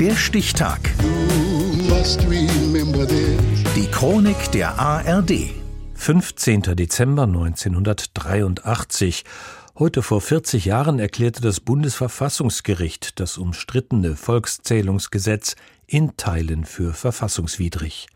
Der 0.00 0.14
Stichtag. 0.14 0.78
Die 3.74 3.86
Chronik 3.90 4.52
der 4.52 4.78
ARD. 4.78 5.50
15. 5.94 6.62
Dezember 6.76 7.24
1983. 7.24 9.24
Heute 9.76 10.02
vor 10.02 10.20
40 10.20 10.66
Jahren 10.66 11.00
erklärte 11.00 11.40
das 11.40 11.58
Bundesverfassungsgericht 11.58 13.18
das 13.18 13.38
umstrittene 13.38 14.14
Volkszählungsgesetz 14.14 15.56
in 15.88 16.16
Teilen 16.16 16.64
für 16.64 16.92
verfassungswidrig. 16.92 18.06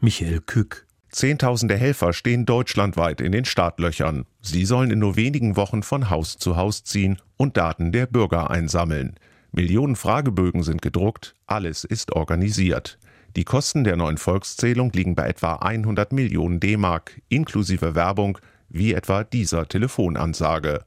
Michael 0.00 0.40
Kück. 0.40 0.86
Zehntausende 1.10 1.76
Helfer 1.76 2.14
stehen 2.14 2.46
deutschlandweit 2.46 3.20
in 3.20 3.32
den 3.32 3.44
Startlöchern. 3.44 4.24
Sie 4.40 4.64
sollen 4.64 4.90
in 4.90 5.00
nur 5.00 5.16
wenigen 5.16 5.56
Wochen 5.56 5.82
von 5.82 6.08
Haus 6.08 6.38
zu 6.38 6.56
Haus 6.56 6.82
ziehen 6.82 7.20
und 7.36 7.58
Daten 7.58 7.92
der 7.92 8.06
Bürger 8.06 8.48
einsammeln. 8.48 9.18
Millionen 9.52 9.96
Fragebögen 9.96 10.62
sind 10.62 10.82
gedruckt, 10.82 11.34
alles 11.46 11.84
ist 11.84 12.12
organisiert. 12.12 12.98
Die 13.36 13.44
Kosten 13.44 13.84
der 13.84 13.96
neuen 13.96 14.18
Volkszählung 14.18 14.92
liegen 14.92 15.14
bei 15.14 15.28
etwa 15.28 15.56
100 15.56 16.12
Millionen 16.12 16.58
D-Mark, 16.60 17.20
inklusive 17.28 17.94
Werbung, 17.94 18.38
wie 18.68 18.94
etwa 18.94 19.24
dieser 19.24 19.68
Telefonansage. 19.68 20.84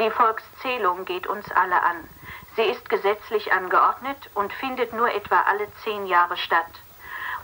Die 0.00 0.10
Volkszählung 0.10 1.04
geht 1.04 1.26
uns 1.26 1.44
alle 1.52 1.82
an. 1.82 1.96
Sie 2.56 2.62
ist 2.62 2.88
gesetzlich 2.88 3.52
angeordnet 3.52 4.30
und 4.34 4.52
findet 4.52 4.92
nur 4.92 5.12
etwa 5.12 5.42
alle 5.42 5.66
zehn 5.82 6.06
Jahre 6.06 6.36
statt. 6.36 6.70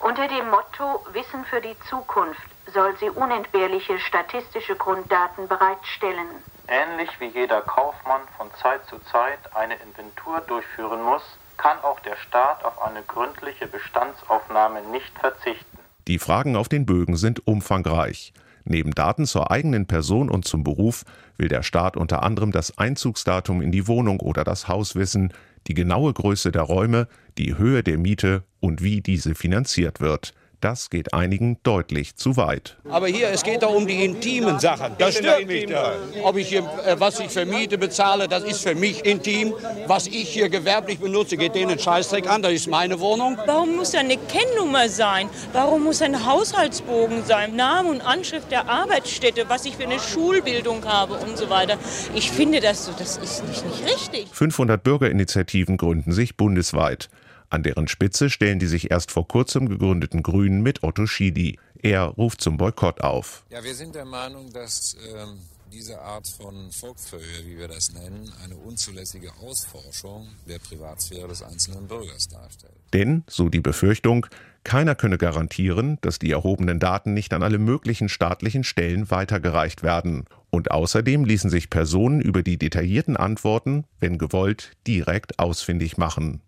Unter 0.00 0.28
dem 0.28 0.48
Motto 0.48 1.04
Wissen 1.12 1.44
für 1.44 1.60
die 1.60 1.76
Zukunft 1.88 2.40
soll 2.72 2.96
sie 2.98 3.10
unentbehrliche 3.10 3.98
statistische 3.98 4.76
Grunddaten 4.76 5.48
bereitstellen. 5.48 6.28
Ähnlich 6.70 7.10
wie 7.18 7.26
jeder 7.26 7.62
Kaufmann 7.62 8.20
von 8.36 8.46
Zeit 8.62 8.86
zu 8.86 9.00
Zeit 9.10 9.40
eine 9.56 9.74
Inventur 9.74 10.40
durchführen 10.46 11.02
muss, 11.02 11.22
kann 11.56 11.76
auch 11.82 11.98
der 12.00 12.16
Staat 12.28 12.64
auf 12.64 12.80
eine 12.80 13.02
gründliche 13.02 13.66
Bestandsaufnahme 13.66 14.82
nicht 14.92 15.10
verzichten. 15.18 15.78
Die 16.06 16.20
Fragen 16.20 16.54
auf 16.54 16.68
den 16.68 16.86
Bögen 16.86 17.16
sind 17.16 17.44
umfangreich. 17.44 18.32
Neben 18.64 18.92
Daten 18.92 19.26
zur 19.26 19.50
eigenen 19.50 19.86
Person 19.88 20.30
und 20.30 20.46
zum 20.46 20.62
Beruf 20.62 21.04
will 21.38 21.48
der 21.48 21.64
Staat 21.64 21.96
unter 21.96 22.22
anderem 22.22 22.52
das 22.52 22.78
Einzugsdatum 22.78 23.62
in 23.62 23.72
die 23.72 23.88
Wohnung 23.88 24.20
oder 24.20 24.44
das 24.44 24.68
Haus 24.68 24.94
wissen, 24.94 25.32
die 25.66 25.74
genaue 25.74 26.12
Größe 26.12 26.52
der 26.52 26.62
Räume, 26.62 27.08
die 27.36 27.58
Höhe 27.58 27.82
der 27.82 27.98
Miete 27.98 28.44
und 28.60 28.80
wie 28.80 29.00
diese 29.00 29.34
finanziert 29.34 30.00
wird. 30.00 30.34
Das 30.60 30.90
geht 30.90 31.14
einigen 31.14 31.56
deutlich 31.62 32.16
zu 32.16 32.36
weit. 32.36 32.76
Aber 32.90 33.06
hier, 33.06 33.30
es 33.30 33.42
geht 33.42 33.62
doch 33.62 33.74
um 33.74 33.86
die 33.86 34.04
intimen 34.04 34.60
Sachen. 34.60 34.94
Das 34.98 35.16
stört 35.16 35.46
mich 35.46 35.66
da. 35.66 35.94
Ob 36.22 36.36
ich 36.36 36.48
hier, 36.48 36.60
äh, 36.84 37.00
was 37.00 37.18
ich 37.18 37.30
für 37.30 37.46
Miete 37.46 37.78
bezahle, 37.78 38.28
das 38.28 38.44
ist 38.44 38.62
für 38.62 38.74
mich 38.74 39.06
intim. 39.06 39.54
Was 39.86 40.06
ich 40.06 40.28
hier 40.28 40.50
gewerblich 40.50 40.98
benutze, 40.98 41.38
geht 41.38 41.54
denen 41.54 41.78
Scheißdreck 41.78 42.28
an. 42.28 42.42
Das 42.42 42.52
ist 42.52 42.68
meine 42.68 43.00
Wohnung. 43.00 43.38
Warum 43.46 43.76
muss 43.76 43.92
da 43.92 44.00
eine 44.00 44.18
Kennnummer 44.18 44.90
sein? 44.90 45.30
Warum 45.54 45.84
muss 45.84 46.02
ein 46.02 46.26
Haushaltsbogen 46.26 47.24
sein? 47.24 47.56
Name 47.56 47.88
und 47.88 48.02
Anschrift 48.02 48.50
der 48.50 48.68
Arbeitsstätte, 48.68 49.48
was 49.48 49.64
ich 49.64 49.76
für 49.76 49.84
eine 49.84 49.98
Schulbildung 49.98 50.84
habe 50.84 51.14
und 51.14 51.38
so 51.38 51.48
weiter. 51.48 51.78
Ich 52.14 52.30
finde, 52.30 52.60
das, 52.60 52.90
das 52.98 53.16
ist 53.16 53.44
nicht, 53.46 53.64
nicht 53.64 53.84
richtig. 53.84 54.28
500 54.32 54.82
Bürgerinitiativen 54.82 55.78
gründen 55.78 56.12
sich 56.12 56.36
bundesweit. 56.36 57.08
An 57.50 57.64
deren 57.64 57.88
Spitze 57.88 58.30
stellen 58.30 58.60
die 58.60 58.68
sich 58.68 58.92
erst 58.92 59.10
vor 59.10 59.26
kurzem 59.26 59.68
gegründeten 59.68 60.22
Grünen 60.22 60.62
mit 60.62 60.84
Otto 60.84 61.06
Schidi. 61.06 61.58
Er 61.82 62.04
ruft 62.04 62.40
zum 62.40 62.56
Boykott 62.56 63.00
auf. 63.00 63.44
Ja, 63.50 63.62
wir 63.64 63.74
sind 63.74 63.96
der 63.96 64.04
Meinung, 64.04 64.52
dass 64.52 64.96
ähm, 65.14 65.40
diese 65.72 66.00
Art 66.00 66.28
von 66.28 66.70
Volksfeuer, 66.70 67.20
wie 67.44 67.58
wir 67.58 67.66
das 67.66 67.92
nennen, 67.92 68.32
eine 68.44 68.56
unzulässige 68.56 69.32
Ausforschung 69.40 70.28
der 70.48 70.60
Privatsphäre 70.60 71.26
des 71.26 71.42
einzelnen 71.42 71.88
Bürgers 71.88 72.28
darstellt. 72.28 72.72
Denn, 72.92 73.24
so 73.28 73.48
die 73.48 73.60
Befürchtung, 73.60 74.26
keiner 74.62 74.94
könne 74.94 75.18
garantieren, 75.18 75.98
dass 76.02 76.18
die 76.18 76.30
erhobenen 76.30 76.78
Daten 76.78 77.14
nicht 77.14 77.32
an 77.32 77.42
alle 77.42 77.58
möglichen 77.58 78.08
staatlichen 78.08 78.62
Stellen 78.62 79.10
weitergereicht 79.10 79.82
werden. 79.82 80.26
Und 80.50 80.70
außerdem 80.70 81.24
ließen 81.24 81.50
sich 81.50 81.70
Personen 81.70 82.20
über 82.20 82.42
die 82.42 82.58
detaillierten 82.58 83.16
Antworten, 83.16 83.84
wenn 83.98 84.18
gewollt, 84.18 84.72
direkt 84.86 85.38
ausfindig 85.38 85.96
machen. 85.96 86.42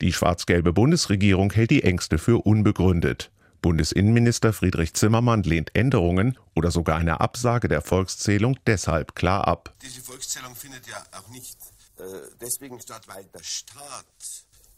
Die 0.00 0.12
schwarz-gelbe 0.12 0.72
Bundesregierung 0.72 1.52
hält 1.52 1.70
die 1.70 1.82
Ängste 1.82 2.18
für 2.18 2.44
unbegründet. 2.44 3.30
Bundesinnenminister 3.62 4.52
Friedrich 4.52 4.94
Zimmermann 4.94 5.42
lehnt 5.42 5.74
Änderungen 5.74 6.38
oder 6.54 6.70
sogar 6.70 6.98
eine 6.98 7.20
Absage 7.20 7.68
der 7.68 7.82
Volkszählung 7.82 8.58
deshalb 8.66 9.14
klar 9.14 9.46
ab. 9.46 9.74
Diese 9.82 10.00
Volkszählung 10.00 10.54
findet 10.54 10.86
ja 10.86 11.02
auch 11.18 11.28
nicht 11.28 11.58
äh, 11.98 12.02
deswegen 12.40 12.80
statt, 12.80 13.02
weil 13.06 13.24
der 13.34 13.42
Staat 13.42 14.06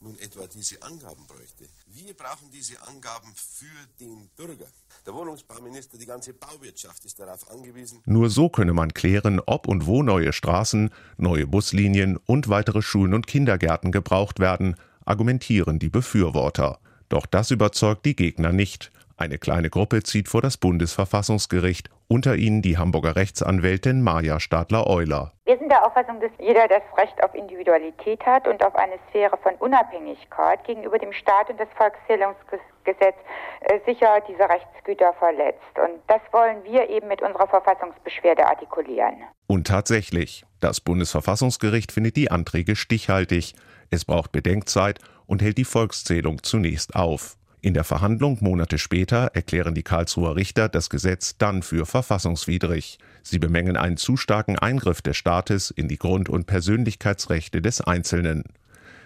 nun 0.00 0.18
etwa 0.18 0.46
diese 0.52 0.82
Angaben 0.82 1.24
bräuchte. 1.26 1.64
Wir 1.86 2.14
brauchen 2.14 2.50
diese 2.52 2.80
Angaben 2.82 3.32
für 3.36 3.66
den 4.00 4.28
Bürger. 4.36 4.66
Der 5.06 5.14
Wohnungsbauminister, 5.14 5.96
die 5.98 6.06
ganze 6.06 6.32
Bauwirtschaft 6.32 7.04
ist 7.04 7.20
darauf 7.20 7.48
angewiesen. 7.50 8.00
Nur 8.04 8.30
so 8.30 8.48
könne 8.48 8.72
man 8.72 8.94
klären, 8.94 9.40
ob 9.46 9.68
und 9.68 9.86
wo 9.86 10.02
neue 10.02 10.32
Straßen, 10.32 10.90
neue 11.16 11.46
Buslinien 11.46 12.16
und 12.16 12.48
weitere 12.48 12.82
Schulen 12.82 13.14
und 13.14 13.26
Kindergärten 13.26 13.92
gebraucht 13.92 14.40
werden, 14.40 14.76
argumentieren 15.04 15.78
die 15.78 15.88
Befürworter. 15.88 16.78
Doch 17.08 17.26
das 17.26 17.50
überzeugt 17.50 18.06
die 18.06 18.16
Gegner 18.16 18.52
nicht. 18.52 18.90
Eine 19.22 19.38
kleine 19.38 19.70
Gruppe 19.70 20.02
zieht 20.02 20.28
vor 20.28 20.42
das 20.42 20.56
Bundesverfassungsgericht, 20.56 21.88
unter 22.08 22.34
ihnen 22.34 22.60
die 22.60 22.76
Hamburger 22.76 23.14
Rechtsanwältin 23.14 24.02
Maja 24.02 24.40
Stadler-Euler. 24.40 25.30
Wir 25.44 25.58
sind 25.58 25.70
der 25.70 25.86
Auffassung, 25.86 26.20
dass 26.20 26.32
jeder 26.40 26.66
das 26.66 26.82
Recht 26.98 27.22
auf 27.22 27.32
Individualität 27.32 28.26
hat 28.26 28.48
und 28.48 28.64
auf 28.64 28.74
eine 28.74 28.94
Sphäre 29.08 29.38
von 29.40 29.54
Unabhängigkeit 29.60 30.64
gegenüber 30.64 30.98
dem 30.98 31.12
Staat 31.12 31.48
und 31.50 31.60
das 31.60 31.68
Volkszählungsgesetz 31.76 33.14
äh, 33.60 33.78
sicher 33.86 34.18
diese 34.28 34.48
Rechtsgüter 34.48 35.12
verletzt. 35.20 35.78
Und 35.78 36.00
das 36.08 36.20
wollen 36.32 36.64
wir 36.64 36.90
eben 36.90 37.06
mit 37.06 37.22
unserer 37.22 37.46
Verfassungsbeschwerde 37.46 38.44
artikulieren. 38.44 39.18
Und 39.46 39.68
tatsächlich, 39.68 40.44
das 40.58 40.80
Bundesverfassungsgericht 40.80 41.92
findet 41.92 42.16
die 42.16 42.32
Anträge 42.32 42.74
stichhaltig. 42.74 43.54
Es 43.88 44.04
braucht 44.04 44.32
Bedenkzeit 44.32 44.98
und 45.26 45.42
hält 45.42 45.58
die 45.58 45.64
Volkszählung 45.64 46.42
zunächst 46.42 46.96
auf. 46.96 47.36
In 47.64 47.74
der 47.74 47.84
Verhandlung 47.84 48.38
Monate 48.40 48.76
später 48.76 49.30
erklären 49.34 49.72
die 49.72 49.84
Karlsruher 49.84 50.34
Richter 50.34 50.68
das 50.68 50.90
Gesetz 50.90 51.38
dann 51.38 51.62
für 51.62 51.86
verfassungswidrig. 51.86 52.98
Sie 53.22 53.38
bemängeln 53.38 53.76
einen 53.76 53.96
zu 53.96 54.16
starken 54.16 54.58
Eingriff 54.58 55.00
des 55.00 55.16
Staates 55.16 55.70
in 55.70 55.86
die 55.86 55.96
Grund- 55.96 56.28
und 56.28 56.48
Persönlichkeitsrechte 56.48 57.62
des 57.62 57.80
Einzelnen. 57.80 58.42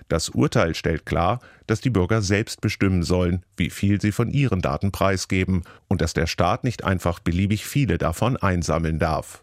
Das 0.09 0.31
Urteil 0.31 0.75
stellt 0.75 1.05
klar, 1.05 1.41
dass 1.67 1.83
die 1.83 1.91
Bürger 1.91 2.23
selbst 2.23 2.63
bestimmen 2.63 3.03
sollen, 3.03 3.43
wie 3.59 3.69
viel 3.69 4.01
sie 4.01 4.13
von 4.13 4.31
ihren 4.31 4.63
Daten 4.63 4.91
preisgeben 4.91 5.65
und 5.89 6.01
dass 6.01 6.15
der 6.15 6.27
Staat 6.27 6.65
nicht 6.65 6.83
einfach 6.83 7.19
beliebig 7.19 7.67
viele 7.67 7.99
davon 7.99 8.39
einsammeln 8.39 8.99
darf. 8.99 9.43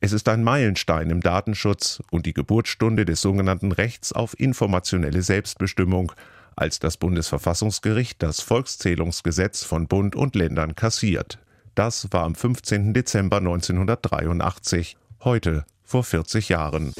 Es 0.00 0.10
ist 0.10 0.28
ein 0.28 0.42
Meilenstein 0.42 1.10
im 1.10 1.20
Datenschutz 1.20 2.02
und 2.10 2.26
die 2.26 2.34
Geburtsstunde 2.34 3.04
des 3.04 3.20
sogenannten 3.20 3.70
Rechts 3.70 4.12
auf 4.12 4.34
informationelle 4.40 5.22
Selbstbestimmung, 5.22 6.10
als 6.56 6.78
das 6.78 6.96
Bundesverfassungsgericht 6.96 8.22
das 8.22 8.40
Volkszählungsgesetz 8.40 9.64
von 9.64 9.86
Bund 9.86 10.16
und 10.16 10.34
Ländern 10.34 10.74
kassiert. 10.74 11.38
Das 11.74 12.08
war 12.10 12.24
am 12.24 12.34
15. 12.34 12.92
Dezember 12.92 13.38
1983, 13.38 14.96
heute 15.24 15.64
vor 15.82 16.04
40 16.04 16.48
Jahren. 16.48 16.92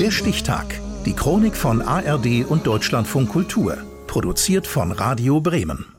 Der 0.00 0.10
Stichtag. 0.10 0.80
Die 1.04 1.12
Chronik 1.12 1.56
von 1.56 1.82
ARD 1.82 2.44
und 2.46 2.66
Deutschlandfunk 2.66 3.30
Kultur. 3.30 3.78
Produziert 4.06 4.66
von 4.66 4.92
Radio 4.92 5.40
Bremen. 5.40 5.95